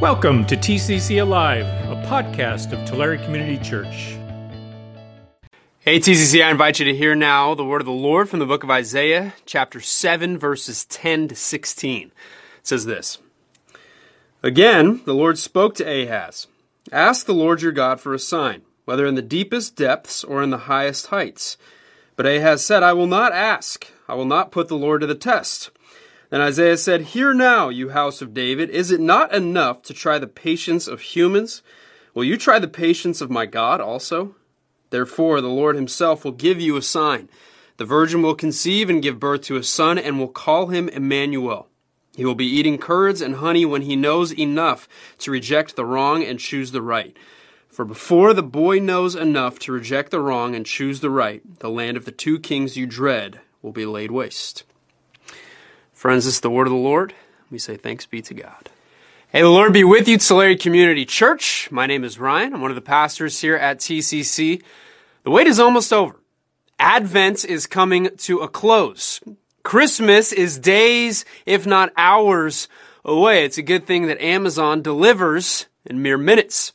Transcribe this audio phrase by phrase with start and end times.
[0.00, 4.16] Welcome to TCC Alive, a podcast of Tulare Community Church.
[5.80, 8.46] Hey, TCC, I invite you to hear now the word of the Lord from the
[8.46, 12.06] book of Isaiah, chapter 7, verses 10 to 16.
[12.06, 12.12] It
[12.62, 13.18] says this
[14.42, 16.46] Again, the Lord spoke to Ahaz
[16.90, 20.48] Ask the Lord your God for a sign, whether in the deepest depths or in
[20.48, 21.58] the highest heights.
[22.16, 23.86] But Ahaz said, I will not ask.
[24.08, 25.70] I will not put the Lord to the test.
[26.30, 30.18] Then Isaiah said, Hear now, you house of David, is it not enough to try
[30.18, 31.62] the patience of humans?
[32.14, 34.36] Will you try the patience of my God also?
[34.90, 37.28] Therefore, the Lord himself will give you a sign.
[37.78, 41.68] The virgin will conceive and give birth to a son, and will call him Emmanuel.
[42.16, 44.88] He will be eating curds and honey when he knows enough
[45.18, 47.16] to reject the wrong and choose the right.
[47.68, 51.70] For before the boy knows enough to reject the wrong and choose the right, the
[51.70, 54.64] land of the two kings you dread will be laid waste.
[56.00, 57.12] Friends, this is the word of the Lord.
[57.50, 58.70] We say thanks be to God.
[59.28, 61.70] Hey, the Lord be with you, Tulare Community Church.
[61.70, 62.54] My name is Ryan.
[62.54, 64.62] I'm one of the pastors here at TCC.
[65.24, 66.16] The wait is almost over.
[66.78, 69.20] Advent is coming to a close.
[69.62, 72.66] Christmas is days, if not hours,
[73.04, 73.44] away.
[73.44, 76.72] It's a good thing that Amazon delivers in mere minutes.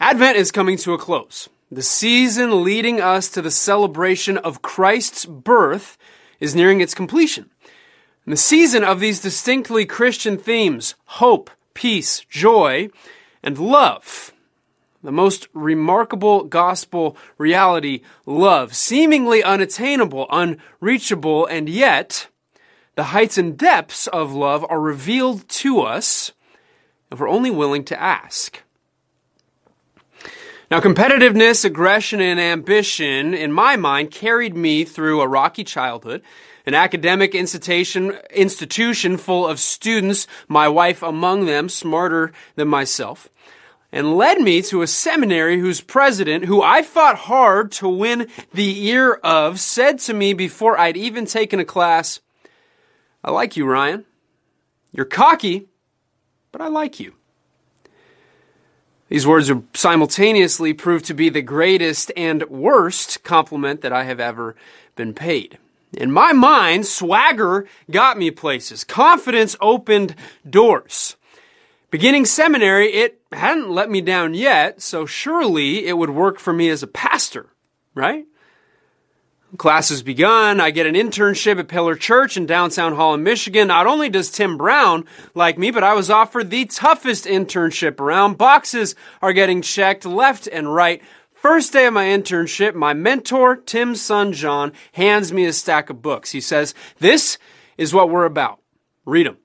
[0.00, 1.48] Advent is coming to a close.
[1.70, 5.96] The season leading us to the celebration of Christ's birth
[6.40, 7.51] is nearing its completion.
[8.24, 12.88] The season of these distinctly Christian themes, hope, peace, joy,
[13.42, 14.32] and love.
[15.02, 22.28] The most remarkable gospel reality, love, seemingly unattainable, unreachable, and yet
[22.94, 26.30] the heights and depths of love are revealed to us
[27.10, 28.62] if we're only willing to ask.
[30.70, 36.22] Now, competitiveness, aggression, and ambition, in my mind, carried me through a rocky childhood,
[36.66, 43.28] an academic institution, institution full of students, my wife among them, smarter than myself,
[43.90, 48.86] and led me to a seminary whose president, who I fought hard to win the
[48.86, 52.20] ear of, said to me before I'd even taken a class,
[53.24, 54.04] I like you, Ryan.
[54.92, 55.68] You're cocky,
[56.50, 57.14] but I like you.
[59.08, 64.20] These words are simultaneously proved to be the greatest and worst compliment that I have
[64.20, 64.56] ever
[64.96, 65.58] been paid.
[65.92, 68.84] In my mind, swagger got me places.
[68.84, 70.14] Confidence opened
[70.48, 71.16] doors.
[71.90, 76.70] Beginning seminary, it hadn't let me down yet, so surely it would work for me
[76.70, 77.50] as a pastor,
[77.94, 78.24] right?
[79.58, 80.60] Class has begun.
[80.60, 83.68] I get an internship at Pillar Church in downtown Holland, Michigan.
[83.68, 85.04] Not only does Tim Brown
[85.34, 88.38] like me, but I was offered the toughest internship around.
[88.38, 91.02] Boxes are getting checked left and right.
[91.42, 96.00] First day of my internship, my mentor, Tim's son John, hands me a stack of
[96.00, 96.30] books.
[96.30, 97.36] He says, This
[97.76, 98.60] is what we're about.
[99.04, 99.38] Read them.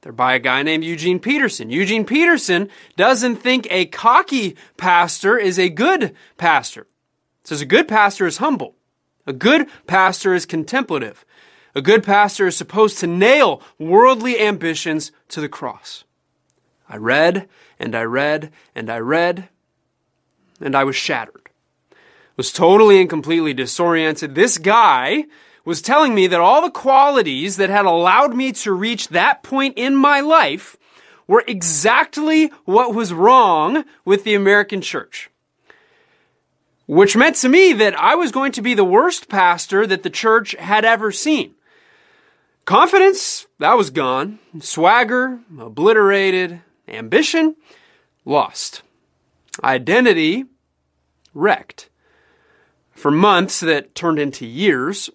[0.00, 1.68] They're by a guy named Eugene Peterson.
[1.68, 6.86] Eugene Peterson doesn't think a cocky pastor is a good pastor.
[7.44, 8.76] Says a good pastor is humble.
[9.26, 11.26] A good pastor is contemplative.
[11.74, 16.04] A good pastor is supposed to nail worldly ambitions to the cross.
[16.88, 19.50] I read and I read and I read
[20.60, 21.48] and I was shattered.
[22.36, 24.34] Was totally and completely disoriented.
[24.34, 25.24] This guy
[25.64, 29.76] was telling me that all the qualities that had allowed me to reach that point
[29.76, 30.76] in my life
[31.26, 35.30] were exactly what was wrong with the American church
[36.88, 40.10] which meant to me that I was going to be the worst pastor that the
[40.10, 41.54] church had ever seen.
[42.64, 44.38] Confidence, that was gone.
[44.60, 46.62] Swagger, obliterated.
[46.88, 47.56] Ambition,
[48.24, 48.80] lost.
[49.62, 50.44] Identity,
[51.34, 51.88] wrecked.
[52.92, 55.10] For months that turned into years,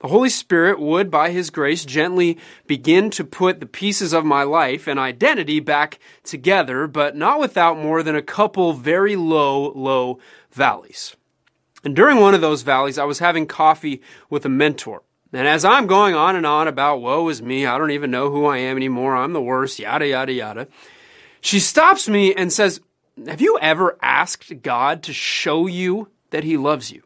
[0.00, 4.42] the Holy Spirit would, by His grace, gently begin to put the pieces of my
[4.42, 10.18] life and identity back together, but not without more than a couple very low, low
[10.50, 11.14] valleys.
[11.84, 15.02] And during one of those valleys, I was having coffee with a mentor.
[15.32, 18.30] And as I'm going on and on about, woe is me, I don't even know
[18.30, 20.68] who I am anymore, I'm the worst, yada, yada, yada,
[21.40, 22.80] she stops me and says,
[23.26, 27.02] Have you ever asked God to show you that He loves you?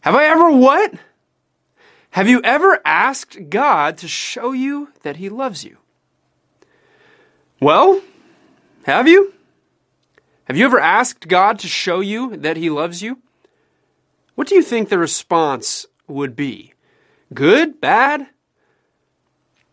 [0.00, 0.94] Have I ever what?
[2.10, 5.78] Have you ever asked God to show you that He loves you?
[7.60, 8.02] Well,
[8.84, 9.32] have you?
[10.44, 13.18] Have you ever asked God to show you that He loves you?
[14.34, 16.74] What do you think the response would be?
[17.32, 17.80] Good?
[17.80, 18.26] Bad?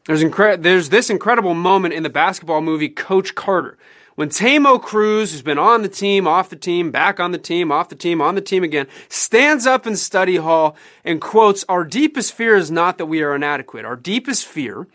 [0.05, 3.77] There's, incre- there's this incredible moment in the basketball movie Coach Carter
[4.21, 7.71] when Timo Cruz, who's been on the team, off the team, back on the team,
[7.71, 11.83] off the team, on the team again, stands up in study hall and quotes, Our
[11.83, 13.83] deepest fear is not that we are inadequate.
[13.83, 14.85] Our deepest fear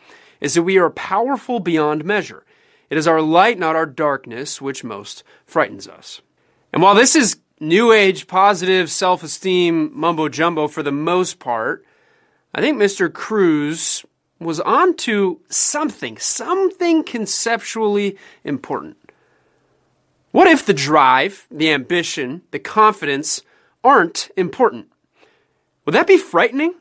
[0.40, 2.44] is that we are powerful beyond measure.
[2.88, 6.20] It is our light, not our darkness, which most frightens us.
[6.72, 11.84] And while this is new age positive self esteem mumbo jumbo for the most part,
[12.54, 13.12] I think Mr.
[13.12, 14.06] Cruz
[14.38, 18.96] was on to something, something conceptually important.
[20.36, 23.40] What if the drive, the ambition, the confidence
[23.82, 24.88] aren't important?
[25.86, 26.74] Would that be frightening?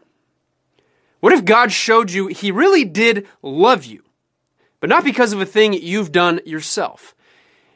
[1.22, 4.04] What if God showed you he really did love you,
[4.82, 7.16] but not because of a thing you've done yourself?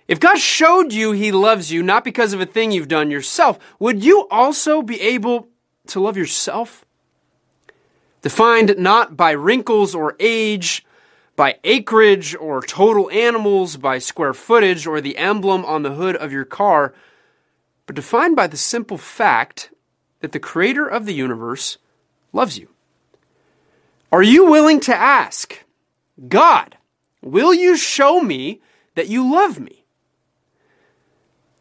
[0.05, 3.57] If God showed you he loves you not because of a thing you've done yourself,
[3.79, 5.47] would you also be able
[5.87, 6.83] to love yourself?
[8.21, 10.85] Defined not by wrinkles or age,
[11.39, 16.33] by acreage or total animals, by square footage or the emblem on the hood of
[16.33, 16.93] your car,
[17.85, 19.71] but defined by the simple fact
[20.19, 21.77] that the creator of the universe
[22.33, 22.67] loves you.
[24.11, 25.63] Are you willing to ask,
[26.27, 26.75] God,
[27.21, 28.59] will you show me
[28.95, 29.85] that you love me?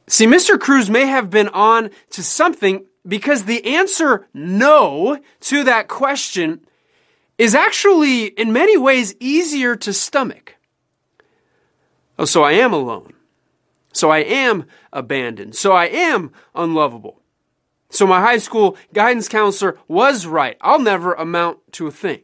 [0.09, 0.59] See, Mr.
[0.59, 6.63] Cruz may have been on to something because the answer no to that question
[7.39, 10.57] is actually, in many ways, easier to stomach.
[12.19, 13.15] Oh, so I am alone.
[13.93, 15.55] So I am abandoned.
[15.55, 17.23] So I am unlovable.
[17.91, 20.57] So my high school guidance counselor was right.
[20.61, 22.21] I'll never amount to a thing.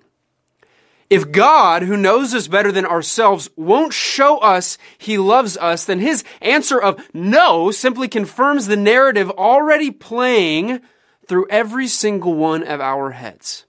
[1.11, 6.01] If God, who knows us better than ourselves, won't show us he loves us, then
[6.01, 10.81] his answer of no simply confirms the narrative already playing
[11.27, 13.65] through every single one of our heads.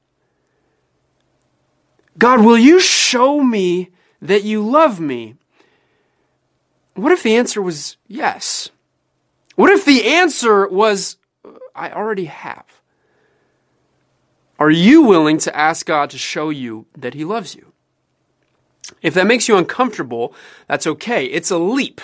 [2.17, 3.89] God, will you show me
[4.21, 5.35] that you love me?
[6.93, 8.69] What if the answer was yes?
[9.55, 12.65] What if the answer was, uh, I already have?
[14.57, 17.73] Are you willing to ask God to show you that He loves you?
[19.01, 20.33] If that makes you uncomfortable,
[20.67, 21.25] that's okay.
[21.25, 22.01] It's a leap.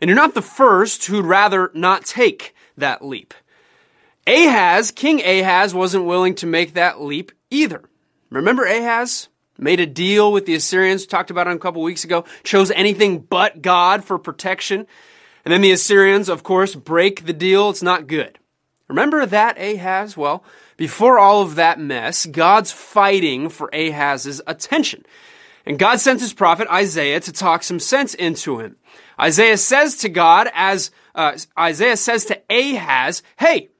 [0.00, 3.34] And you're not the first who'd rather not take that leap.
[4.26, 7.82] Ahaz, King Ahaz, wasn't willing to make that leap either.
[8.30, 9.28] Remember Ahaz?
[9.58, 13.20] Made a deal with the Assyrians, talked about it a couple weeks ago, chose anything
[13.20, 14.86] but God for protection.
[15.44, 17.70] And then the Assyrians, of course, break the deal.
[17.70, 18.38] It's not good.
[18.88, 20.16] Remember that Ahaz?
[20.16, 20.44] Well,
[20.76, 25.04] before all of that mess, God's fighting for Ahaz's attention.
[25.64, 28.76] And God sent his prophet Isaiah to talk some sense into him.
[29.20, 33.70] Isaiah says to God, as uh, Isaiah says to Ahaz, hey,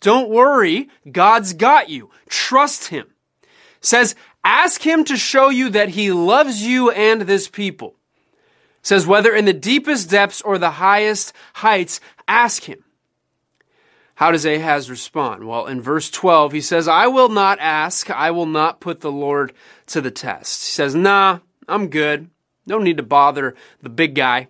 [0.00, 2.10] don't worry, God's got you.
[2.28, 3.06] Trust him.
[3.80, 4.14] Says,
[4.46, 7.96] Ask him to show you that he loves you and this people.
[8.78, 11.98] It says, whether in the deepest depths or the highest heights,
[12.28, 12.84] ask him.
[14.14, 15.48] How does Ahaz respond?
[15.48, 18.08] Well, in verse 12, he says, I will not ask.
[18.08, 19.52] I will not put the Lord
[19.86, 20.64] to the test.
[20.64, 22.30] He says, nah, I'm good.
[22.66, 24.46] No need to bother the big guy.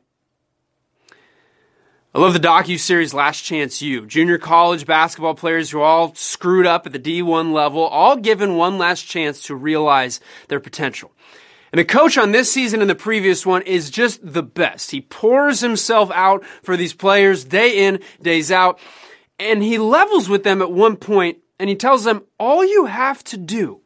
[2.16, 4.06] I love the docu series Last Chance U.
[4.06, 8.78] Junior college basketball players who all screwed up at the D1 level, all given one
[8.78, 10.18] last chance to realize
[10.48, 11.12] their potential.
[11.72, 14.92] And the coach on this season and the previous one is just the best.
[14.92, 18.78] He pours himself out for these players day in, days out,
[19.38, 23.22] and he levels with them at one point and he tells them, all you have
[23.24, 23.82] to do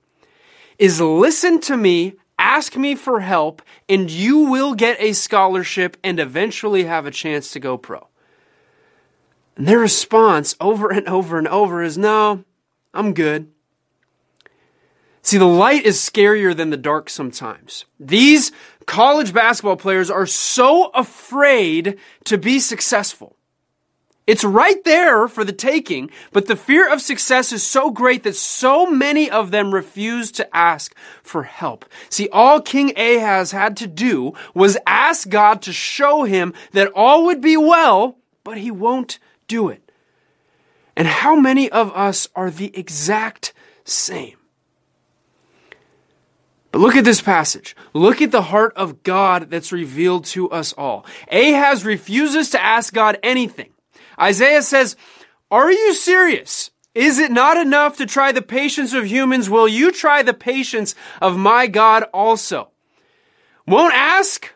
[0.78, 6.20] is listen to me ask me for help and you will get a scholarship and
[6.20, 8.06] eventually have a chance to go pro.
[9.60, 12.44] And their response over and over and over is, no,
[12.94, 13.52] I'm good.
[15.20, 17.84] See, the light is scarier than the dark sometimes.
[17.98, 18.52] These
[18.86, 23.36] college basketball players are so afraid to be successful.
[24.26, 28.36] It's right there for the taking, but the fear of success is so great that
[28.36, 31.84] so many of them refuse to ask for help.
[32.08, 37.26] See, all King Ahaz had to do was ask God to show him that all
[37.26, 39.18] would be well, but he won't
[39.50, 39.90] do it.
[40.96, 43.52] And how many of us are the exact
[43.84, 44.36] same?
[46.72, 47.74] But look at this passage.
[47.92, 51.04] Look at the heart of God that's revealed to us all.
[51.30, 53.70] Ahaz refuses to ask God anything.
[54.20, 54.96] Isaiah says,
[55.50, 56.70] Are you serious?
[56.94, 59.50] Is it not enough to try the patience of humans?
[59.50, 62.70] Will you try the patience of my God also?
[63.66, 64.52] Won't ask?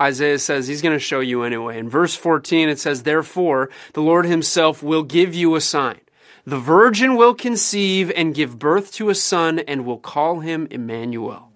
[0.00, 1.78] Isaiah says he's going to show you anyway.
[1.78, 6.00] In verse 14, it says, Therefore, the Lord himself will give you a sign.
[6.46, 11.50] The virgin will conceive and give birth to a son and will call him Emmanuel.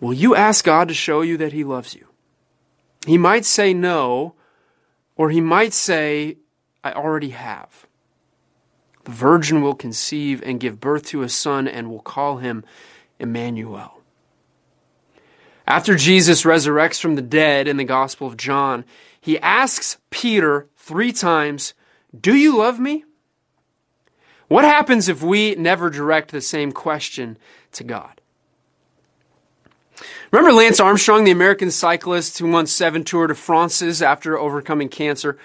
[0.00, 2.06] Will you ask God to show you that he loves you?
[3.06, 4.34] He might say no,
[5.16, 6.36] or he might say,
[6.84, 7.86] I already have.
[9.04, 12.64] The virgin will conceive and give birth to a son and will call him
[13.18, 13.99] Emmanuel.
[15.70, 18.84] After Jesus resurrects from the dead in the Gospel of John,
[19.20, 21.74] he asks Peter three times,
[22.18, 23.04] Do you love me?
[24.48, 27.38] What happens if we never direct the same question
[27.70, 28.20] to God?
[30.32, 35.38] Remember Lance Armstrong, the American cyclist who won seven Tour de France's after overcoming cancer?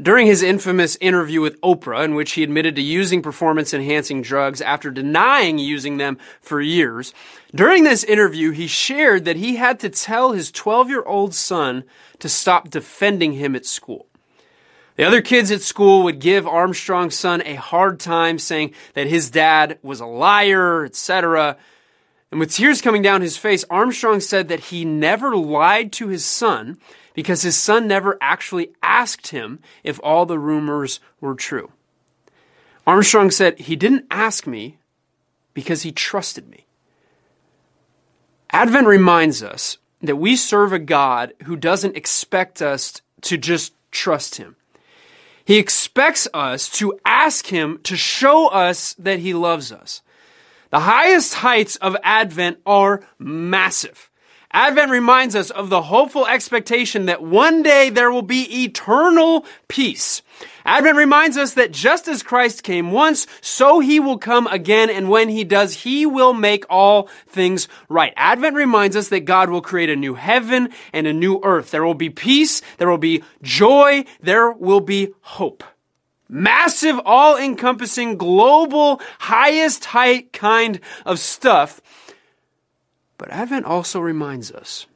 [0.00, 4.62] During his infamous interview with Oprah, in which he admitted to using performance enhancing drugs
[4.62, 7.12] after denying using them for years,
[7.54, 11.84] during this interview, he shared that he had to tell his 12 year old son
[12.20, 14.06] to stop defending him at school.
[14.96, 19.28] The other kids at school would give Armstrong's son a hard time saying that his
[19.28, 21.58] dad was a liar, etc.
[22.30, 26.24] And with tears coming down his face, Armstrong said that he never lied to his
[26.24, 26.78] son
[27.16, 31.72] because his son never actually asked him if all the rumors were true.
[32.86, 34.76] Armstrong said, He didn't ask me
[35.54, 36.66] because he trusted me.
[38.50, 44.36] Advent reminds us that we serve a God who doesn't expect us to just trust
[44.36, 44.54] him.
[45.42, 50.02] He expects us to ask him to show us that he loves us.
[50.68, 54.10] The highest heights of Advent are massive.
[54.56, 60.22] Advent reminds us of the hopeful expectation that one day there will be eternal peace.
[60.64, 65.10] Advent reminds us that just as Christ came once, so he will come again, and
[65.10, 68.14] when he does, he will make all things right.
[68.16, 71.70] Advent reminds us that God will create a new heaven and a new earth.
[71.70, 75.64] There will be peace, there will be joy, there will be hope.
[76.30, 81.82] Massive, all-encompassing, global, highest height kind of stuff
[83.18, 84.86] but Advent also reminds us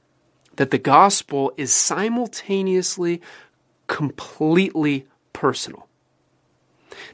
[0.57, 3.21] that the gospel is simultaneously
[3.87, 5.87] completely personal.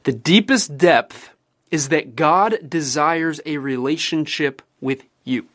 [0.02, 1.30] The deepest depth
[1.70, 5.46] is that God desires a relationship with you.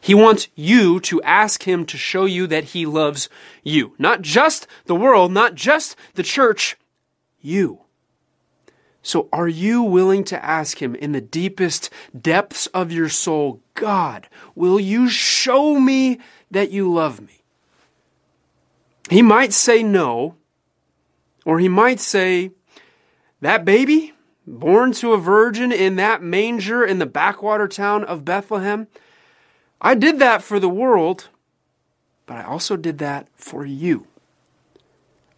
[0.00, 3.28] He wants you to ask Him to show you that He loves
[3.62, 3.94] you.
[3.98, 6.76] Not just the world, not just the church,
[7.40, 7.80] you.
[9.02, 14.28] So are you willing to ask Him in the deepest depths of your soul, God,
[14.54, 16.18] will you show me
[16.50, 17.42] that you love me?
[19.08, 20.36] He might say no,
[21.44, 22.52] or he might say,
[23.40, 24.12] that baby
[24.46, 28.86] born to a virgin in that manger in the backwater town of Bethlehem,
[29.80, 31.28] I did that for the world,
[32.26, 34.06] but I also did that for you.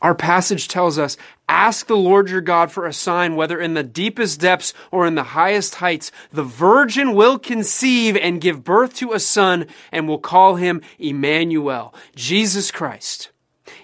[0.03, 1.17] Our passage tells us,
[1.49, 5.15] ask the Lord your God for a sign, whether in the deepest depths or in
[5.15, 6.11] the highest heights.
[6.33, 11.95] The virgin will conceive and give birth to a son and will call him Emmanuel,
[12.17, 13.31] Jesus Christ.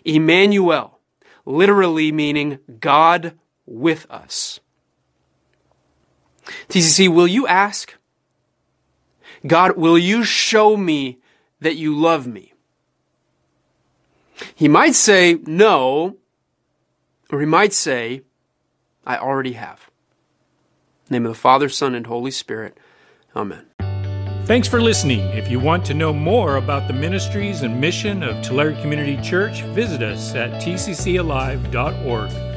[0.05, 0.99] Emmanuel,
[1.47, 4.59] literally meaning God with us.
[6.69, 7.95] TCC, will you ask?
[9.47, 11.19] God, will you show me
[11.61, 12.55] that you love me?
[14.55, 16.17] He might say no,
[17.31, 18.23] or he might say,
[19.07, 19.91] I already have.
[21.11, 22.77] name of the Father, Son, and Holy Spirit.
[23.35, 23.67] Amen.
[24.45, 25.21] Thanks for listening.
[25.37, 29.63] If you want to know more about the ministries and mission of Tulare Community Church,
[29.63, 32.48] visit us at tccalive.org.